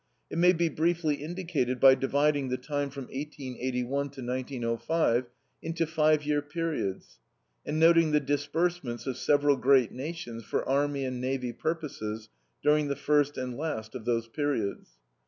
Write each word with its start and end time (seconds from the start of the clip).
It 0.31 0.39
may 0.39 0.51
be 0.51 0.67
briefly 0.67 1.17
indicated 1.17 1.79
by 1.79 1.93
dividing 1.93 2.49
the 2.49 2.57
time 2.57 2.89
from 2.89 3.03
1881 3.03 3.85
to 4.09 4.21
1905 4.25 5.27
into 5.61 5.85
five 5.85 6.23
year 6.25 6.41
periods, 6.41 7.19
and 7.67 7.79
noting 7.79 8.09
the 8.09 8.19
disbursements 8.19 9.05
of 9.05 9.15
several 9.15 9.57
great 9.57 9.91
nations 9.91 10.43
for 10.43 10.67
army 10.67 11.05
and 11.05 11.21
navy 11.21 11.53
purposes 11.53 12.29
during 12.63 12.87
the 12.87 12.95
first 12.95 13.37
and 13.37 13.55
last 13.55 13.93
of 13.93 14.05
those 14.05 14.27
periods. 14.27 14.89